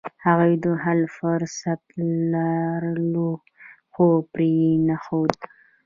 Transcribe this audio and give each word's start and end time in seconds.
هغوی 0.25 0.53
د 0.63 0.65
حل 0.83 1.01
فرصت 1.17 1.81
لرلو، 2.31 3.31
خو 3.93 4.07
پرې 4.33 4.49
یې 4.61 4.73
نښود. 4.87 5.33